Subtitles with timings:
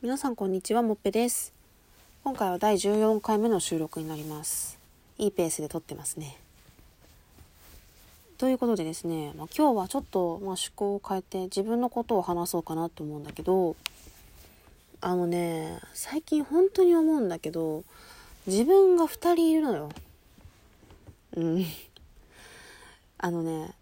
[0.00, 1.52] 皆さんこんにちはもっぺです。
[2.22, 4.78] 今回は第14回目の収録になります。
[5.18, 6.38] いいペースで撮ってますね。
[8.38, 13.74] ということでですね、まあ、今日はちょっと、まあ、趣向を変えて自分のことを話そうかなと思うんだけど
[15.00, 17.82] あのね最近本当に思うんだけど
[18.46, 19.88] 自分が2人いるのよ。
[21.34, 21.66] うん。
[23.18, 23.74] あのね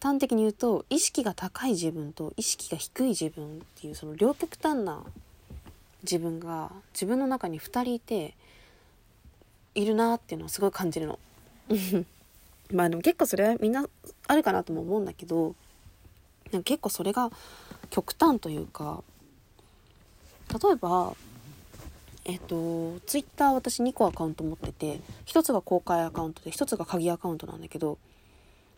[0.00, 5.02] 端的に言うと意識が高い自分と意識が低い自分っていうその両極端な
[6.02, 8.34] 自分が自分の中に2人いて
[9.74, 11.18] いるなっていうのはすごい感じるの。
[12.72, 13.88] まあでも結構それはみんな
[14.26, 15.54] あるかなとも思うんだけど
[16.64, 17.30] 結構それが
[17.90, 19.02] 極端というか
[20.62, 21.16] 例えば
[22.24, 27.98] えっとツイッター私2個アカウント持ってて1つが公開アカウントで1つが鍵アカウントなんだけど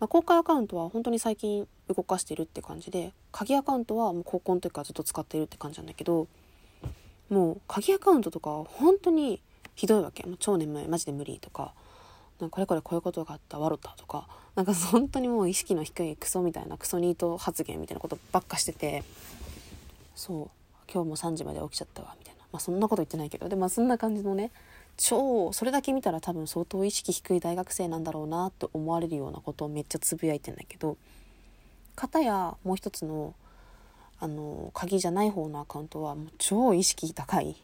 [0.03, 6.27] まあ、公開アカウントは本当に最近動かしてるって感じで鍵アカウントはもう高校の時からずっと使ってるって感じなんだけど
[7.31, 9.41] もう鍵アカウントとか本当に
[9.77, 10.25] ひどいわけ。
[10.25, 10.89] もう超眠い。
[10.89, 11.73] マジで無理とか
[12.41, 19.05] なんかこれこれこういうことがあったわろたとかなんか本当にもう意識の低いクソみたいなクソニート発言みたいなことばっかしてて
[20.17, 20.51] そう。
[20.93, 22.41] 今日も3時まで起きちゃったわみたいな。
[22.53, 23.49] まあそんなこと言ってないけど。
[23.49, 24.51] でまあそんな感じのね
[25.05, 30.97] 超それだけ見たら多分相当意識低い大学生なんだろうなって思われるようなことをめっちゃつぶやいてんだけど
[31.97, 33.35] 片やもう一つの
[34.21, 37.57] あの鍵じゃない方のアカウントはもう超意識高い。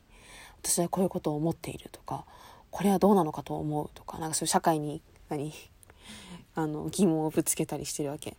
[0.61, 2.25] 私はこういうことを思っているとか
[2.73, 5.53] これはどうなのかと思うとかなんかそういう社会に何
[6.57, 8.37] あの疑問をぶつけたりしてるわけ。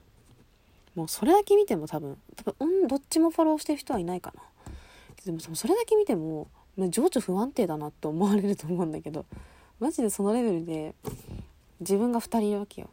[0.95, 4.43] もうそれだけ見ても多分多分どっちもフォローしてる人はいないかな。
[5.25, 6.49] でもそれだけ見ても
[6.87, 9.25] 情緒不安定だなって思われると思うんだけど
[9.79, 10.95] マジでそのレベルで
[11.79, 12.89] 自分が2人いるわけよ。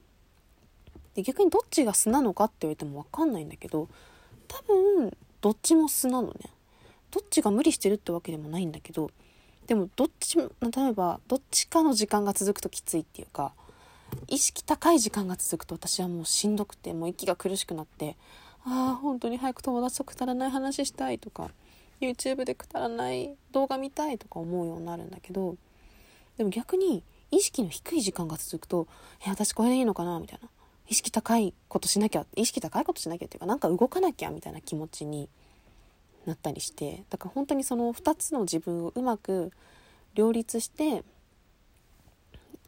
[1.15, 3.89] で逆にどっちが素なのかって言われても分かんないんだけど
[4.49, 6.51] 多分どっちも素なのね。
[7.11, 9.11] どっちが無理してるってわけでもないんだけど
[9.67, 13.53] でもどっちも例えばどっちかの時間が続くときついっていうか
[14.29, 18.17] 意識高い時間が続くと私はもうしんどくてもう息が苦しくなって
[18.65, 21.51] ああ本当に早く友達とくだらない話したいとか
[22.01, 25.57] YouTube でくだらない動画見たいとか思うようになるんだけど
[26.37, 28.87] でも逆に意識の低い時間が続くと
[29.27, 30.49] 「え私これでいいのかな?」みたいな
[30.89, 35.29] 意識高いことしなきゃ意識高いことしなきゃっていうかなんか動かなきゃみたいな気持ちに
[36.27, 39.53] なったりしてだから本当にその2つの自分をうまく
[40.15, 41.03] 両立して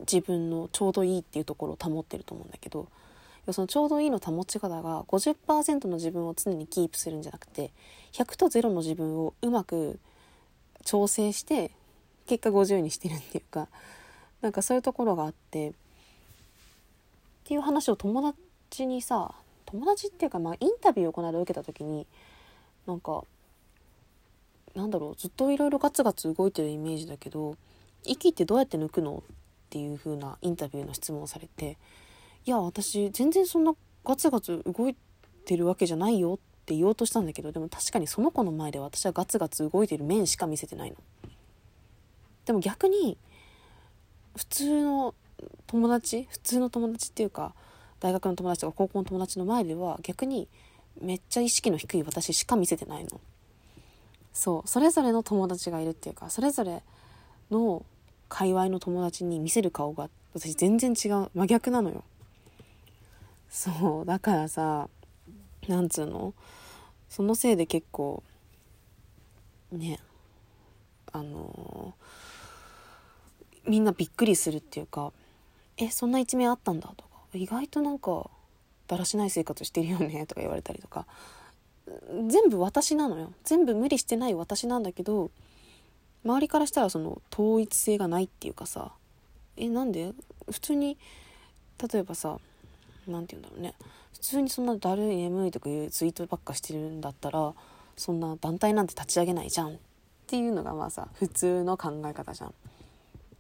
[0.01, 2.89] 自分のちょうどいいっていうところを保ってると思うんだけど
[3.53, 7.73] そのちょうどいいの保ち方が50%の自分を常にキープするんじゃなくて
[8.13, 9.99] 100と0の自分をうまく
[10.85, 11.71] 調整して
[12.27, 13.69] 結果50にしてるっていうか
[14.41, 15.73] なんかそういうところがあってっ
[17.45, 18.33] ていう話を友
[18.71, 19.33] 達にさ
[19.67, 22.07] 友達っていうかまあインタビューをこの間受けた時に
[22.87, 23.23] なんか
[24.75, 27.57] なんだろうずっといろいろガツガツ動いてるイメージだけど
[28.05, 29.23] 息ってどうやって抜くの？
[29.69, 31.77] っていう風なインタビューの質問をされて
[32.45, 34.97] いや私全然そんなガツガツ動い
[35.45, 40.97] てるわけじゃないよって言おうとしたんだけどでも確かにその子の前で私はガツガツ動いてる面しか見せてないの。
[42.45, 43.19] でも逆に
[44.37, 45.15] 普通の
[45.67, 47.55] 友達普通の友達っていうか
[48.01, 50.49] 大学の友達とか高校の友達の前では逆に
[51.01, 53.21] めっちゃ意識の低い私しか見せてないの。
[54.33, 56.83] そうそれぞれの友達がいるっていうかそれぞれ
[57.51, 57.85] の
[58.29, 62.05] 界隈の友達に見せる顔が私全然違う真逆なのよ。
[63.49, 64.89] そうだからさ
[65.67, 66.35] なんつうの？
[67.09, 68.23] そのせいで結構
[69.73, 69.99] ね
[71.13, 75.13] あのー、みんなびっくりするっていうか
[75.79, 78.31] 「えそんな一面あったんだ」とか「意外となんか
[78.87, 81.07] だらしない生活してるよね」とか言われたりとか
[82.29, 83.33] 全部私なのよ。
[83.45, 85.31] 全部無理してない私なんだけど
[86.25, 88.93] 周りからしたらその統一性がないっていうかさ
[89.57, 90.13] えなんで？
[90.51, 90.99] 普通に
[91.93, 92.39] 例えばさ
[93.09, 93.75] 何て言うんだろうね
[94.13, 97.55] 普通にそんなだるい眠いとかいうツイートばっかしてるんだったら
[97.97, 99.77] そんな団体なんて立ち上げないじゃんっ
[100.27, 102.55] ていうのがまあさ普通の考え方じゃん。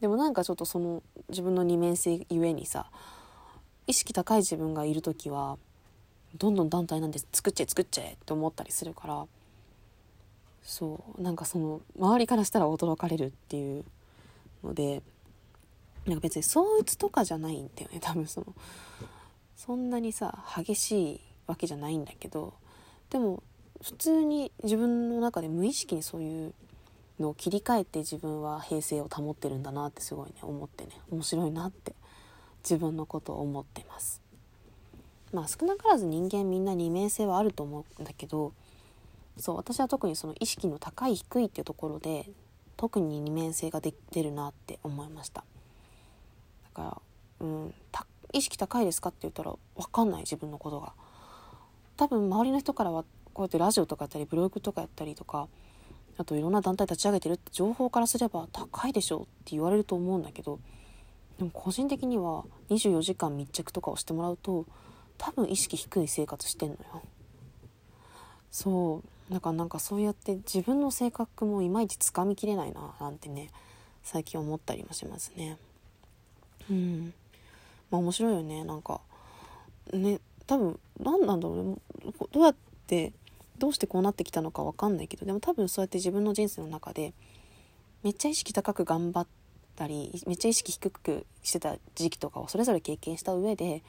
[0.00, 2.86] でもなんかちょっとその自分の二面性ゆえにさ
[3.86, 5.58] 意識高い自分がいる時は
[6.36, 9.26] どんどん団体なんて作っちゃえ作っちゃえって思ったりするから
[10.62, 13.84] そうなんかその周りからしたら驚かれるっていう
[14.62, 15.02] ので
[16.06, 18.46] なんか別に相打つとかじゃないんだよね多分その
[19.58, 22.54] そんなにさ激しいわけじゃないんだけど
[23.10, 23.42] でも
[23.82, 26.54] 普通に自分の中で無意識にそういう
[27.18, 30.90] のを切り替えて自分は平静を保ってるんだなってすごいね思ってね。
[31.10, 31.94] 面白いなって
[32.62, 34.22] 自分のことを思ってます。
[35.32, 38.52] まあ少なからず人間みんな二面性はあると思うんだけど
[39.36, 42.30] そう私は特にその意識の高い低いっていうところで
[42.76, 45.42] 特に二面性が出るなって思いました。
[46.62, 47.02] だから
[47.40, 47.74] うん
[48.32, 50.92] 意識高いですかって言ったら分かんない自分のことが。
[51.96, 53.04] 多分周りの人からは
[53.34, 55.48] こうやってラジオとかやったりブログとかやったりとか
[56.16, 60.58] あといろんな団体立ち上げてるって情報からすれば高いでしょうって言われると思うんだけど
[61.38, 64.66] でも個人的には24時間密着とかをしてもらうと
[65.16, 67.02] 多分意識低い生活してんのよ。
[68.50, 69.32] そう。
[69.32, 73.50] だからなんかそうやって自分の性格もいまいちつかみきれないななんてね
[74.02, 75.58] 最近思ったりもしますね。
[76.70, 77.12] うん。
[77.90, 79.00] まあ面白いよねなんか。
[79.92, 81.76] ね多分何なんだろうね。
[82.32, 82.56] どうやっ
[82.86, 83.12] て
[83.58, 87.12] どうしてこうなってきたのか分かんないけどでも多分そうやって自分の人生の中で
[88.02, 89.26] めっちゃ意識高く頑張っ
[89.76, 93.82] たりめっちゃ意識低くしてた時期とかをそれぞれ経験した上で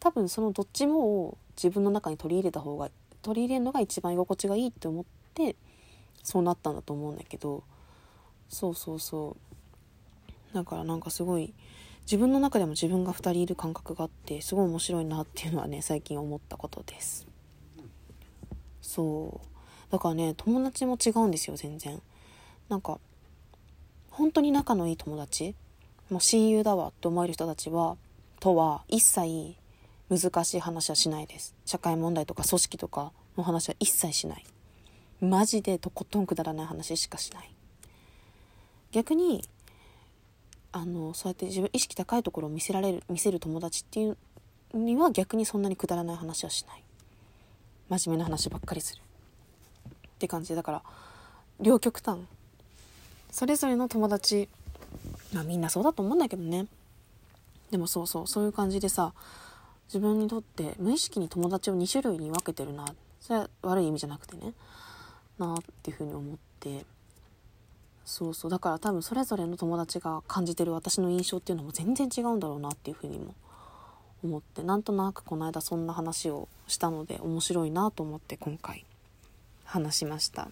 [0.00, 2.90] 多分そのどっちも自分の中に取り入れた方が
[3.22, 5.04] 取り入れるのが一番居心地がいいって思っ
[5.34, 5.56] て
[6.22, 7.62] そうなったんだと思うんだけど。
[8.48, 9.36] そうそうそ
[10.52, 10.54] う。
[10.54, 11.52] だからなんかすごい
[12.08, 17.26] 自分の中でも自分が2人いる感覚があってすごい面白いなっていうのはね最近思ったことです。
[18.80, 19.92] そう。
[19.92, 22.00] だからね友達も違うんですよ全然。
[22.70, 22.98] なんか
[24.10, 25.54] 本当に仲のいい友達
[26.08, 27.98] もう親友だわって思える人たちは
[28.40, 29.54] とは一切
[30.08, 31.54] 難しい話はしないです。
[31.66, 34.44] 社会問題とか組織とかの話は一切しない。
[35.20, 37.54] マジでとことんくだらない話しかしない。
[38.92, 39.44] 逆に
[40.80, 44.16] あのそうやって自分意識高いところを見せられる見せる友達っていう
[44.74, 46.82] には逆にそんなにくだらない話はしない。
[47.88, 49.00] 真面目な話ばっかりする。
[49.00, 50.82] って感じでだから
[51.60, 52.18] 両極端。
[53.32, 54.48] それぞれの友達。
[55.32, 56.66] まあみんなそうだと思うんだけどね。
[57.72, 58.26] でもそうそう。
[58.28, 59.12] そういう感じでさ
[59.88, 62.84] 自分にとって無意識に友達を2種類に分けてるな。
[63.20, 64.52] それは悪い意味じゃなくてね。
[65.40, 66.84] なっていうふうに思って。
[68.08, 68.50] そうそう。
[68.50, 73.34] だから多分それぞれの友達が感じてる私の印象っていうのも全然違うんだろうなっていうふうにも
[74.24, 78.86] 思ってなんとなくこの間そんな話をしたので面白いなと思って今回
[79.64, 80.48] 話しました。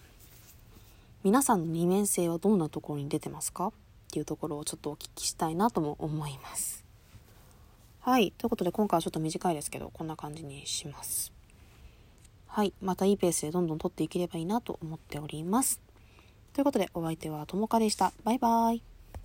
[1.24, 3.72] 皆さんの二面性はどんなところに出てますかっ
[4.12, 6.84] ていうところをちょっとお聞きしたいなとも思います。
[8.00, 8.34] はい。
[8.36, 11.32] ということで今回はちょっと短いですけどこんな感じにします。
[12.48, 12.74] はい。
[12.82, 15.85] またいいペースでどんどん撮っていければいいなと思っております。
[16.56, 18.14] ということでお相手はともかでした。
[18.24, 18.95] バイバーイ。